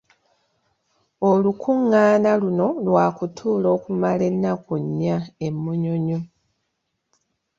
[1.29, 6.19] Olukungaana luno lwakutuula okumala ennaku nnya e Munyonyo.